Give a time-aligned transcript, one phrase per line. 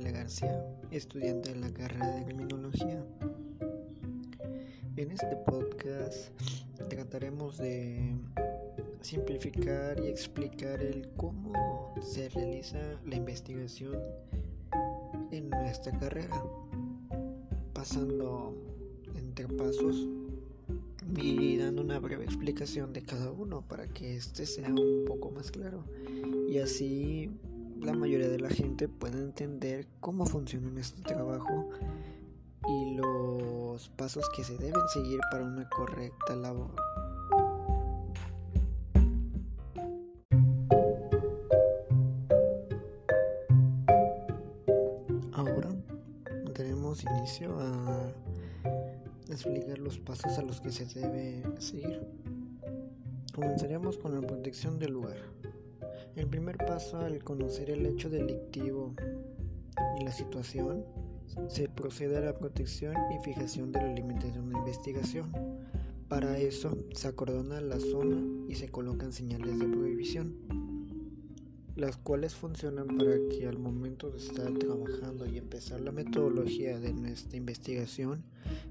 [0.00, 3.00] Gracia, estudiante de la carrera de Criminología.
[4.96, 6.32] En este podcast
[6.88, 8.16] trataremos de
[9.02, 14.02] simplificar y explicar el cómo se realiza la investigación
[15.30, 16.42] en nuestra carrera,
[17.72, 18.52] pasando
[19.14, 20.08] entre pasos
[21.16, 25.52] y dando una breve explicación de cada uno para que este sea un poco más
[25.52, 25.84] claro
[26.48, 27.30] y así
[27.80, 31.70] la mayoría de la gente puede entender cómo funciona este trabajo
[32.68, 36.74] y los pasos que se deben seguir para una correcta labor.
[45.32, 45.70] Ahora
[46.54, 48.12] daremos inicio a
[49.28, 52.06] explicar los pasos a los que se debe seguir.
[53.34, 55.16] Comenzaremos con la protección del lugar.
[56.16, 58.94] El primer paso al conocer el hecho delictivo
[59.98, 60.84] y la situación,
[61.48, 65.30] se procede a la protección y fijación de los límites de una investigación.
[66.08, 68.16] Para eso se acordona la zona
[68.48, 70.34] y se colocan señales de prohibición,
[71.76, 76.92] las cuales funcionan para que al momento de estar trabajando y empezar la metodología de
[76.92, 78.24] nuestra investigación,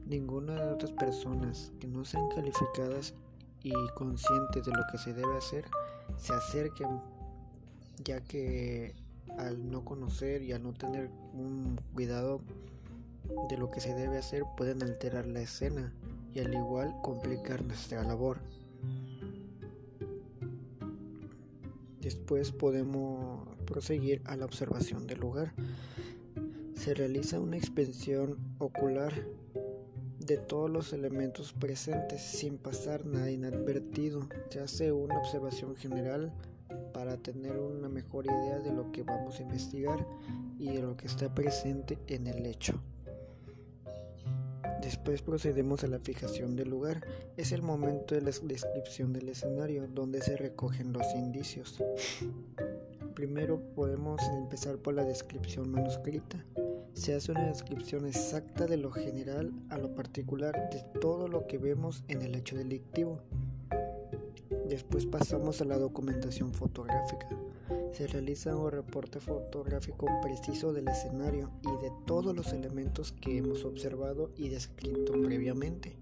[0.08, 3.14] ninguna de otras personas que no sean calificadas
[3.64, 5.66] y conscientes de lo que se debe hacer
[6.18, 6.90] se acerquen
[8.04, 8.96] ya que
[9.38, 12.42] al no conocer y al no tener un cuidado
[13.50, 15.94] de lo que se debe hacer pueden alterar la escena
[16.34, 18.40] y al igual complicar nuestra labor.
[22.02, 25.54] Después podemos proseguir a la observación del lugar.
[26.76, 29.14] Se realiza una inspección ocular
[30.20, 34.28] de todos los elementos presentes sin pasar nada inadvertido.
[34.50, 36.32] Se hace una observación general
[36.94, 40.06] para tener una mejor idea de lo que vamos a investigar
[40.58, 42.80] y de lo que está presente en el hecho.
[44.82, 47.06] Después procedemos a la fijación del lugar.
[47.36, 51.84] Es el momento de la descripción del escenario donde se recogen los indicios.
[53.14, 56.46] Primero podemos empezar por la descripción manuscrita.
[56.94, 61.58] Se hace una descripción exacta de lo general a lo particular de todo lo que
[61.58, 63.22] vemos en el hecho delictivo.
[64.70, 67.30] Después pasamos a la documentación fotográfica.
[67.94, 73.64] Se realiza un reporte fotográfico preciso del escenario y de todos los elementos que hemos
[73.64, 75.96] observado y descrito previamente.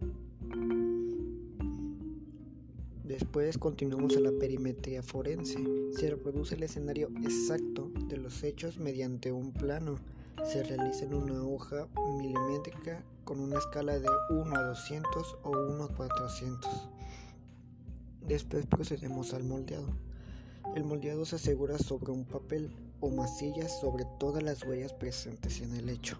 [3.03, 5.59] Después continuamos a la perimetría forense.
[5.95, 9.95] Se reproduce el escenario exacto de los hechos mediante un plano.
[10.43, 11.87] Se realiza en una hoja
[12.17, 16.94] milimétrica con una escala de 1 a 200 o 1 a 400.
[18.27, 19.87] Después procedemos al moldeado.
[20.75, 25.75] El moldeado se asegura sobre un papel o masilla sobre todas las huellas presentes en
[25.75, 26.17] el hecho.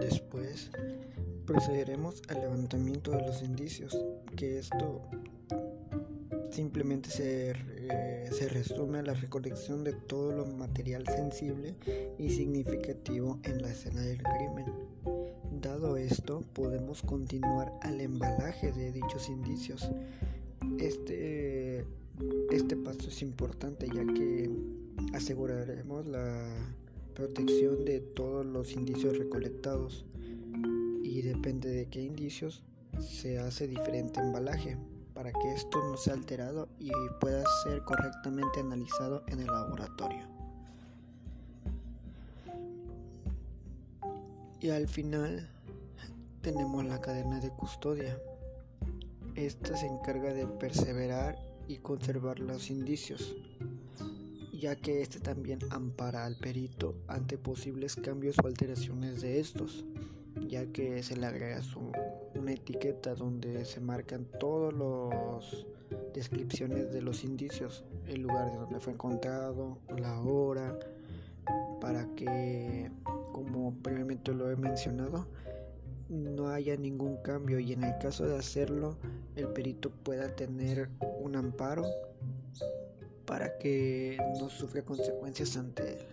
[0.00, 0.70] Después
[1.44, 3.98] procederemos al levantamiento de los indicios,
[4.36, 5.02] que esto
[6.58, 7.54] simplemente se,
[8.32, 11.76] se, resume a la recolección de todo lo material sensible
[12.18, 14.66] y significativo en la escena del crimen.
[15.52, 19.88] Dado esto, podemos continuar al embalaje de dichos indicios.
[20.80, 21.86] Este,
[22.50, 24.50] este paso es importante ya que
[25.12, 26.74] aseguraremos la
[27.14, 30.06] protección de todos los indicios recolectados
[31.04, 32.64] y depende de qué indicios
[32.98, 34.76] se hace diferente embalaje
[35.18, 40.24] para que esto no sea alterado y pueda ser correctamente analizado en el laboratorio.
[44.60, 45.50] Y al final
[46.40, 48.16] tenemos la cadena de custodia.
[49.34, 51.36] Esta se encarga de perseverar
[51.66, 53.34] y conservar los indicios,
[54.52, 59.84] ya que este también ampara al perito ante posibles cambios o alteraciones de estos
[60.46, 61.60] ya que se le agrega
[62.52, 65.66] etiqueta donde se marcan todas las
[66.14, 70.78] descripciones de los indicios, el lugar de donde fue encontrado, la hora,
[71.80, 72.90] para que,
[73.32, 75.26] como previamente lo he mencionado,
[76.08, 78.96] no haya ningún cambio y en el caso de hacerlo,
[79.36, 80.88] el perito pueda tener
[81.20, 81.84] un amparo
[83.26, 86.06] para que no sufra consecuencias ante él.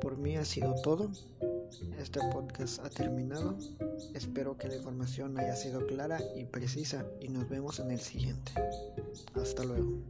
[0.00, 1.10] Por mí ha sido todo.
[1.98, 3.56] Este podcast ha terminado.
[4.14, 8.52] Espero que la información haya sido clara y precisa y nos vemos en el siguiente.
[9.34, 10.02] Hasta luego.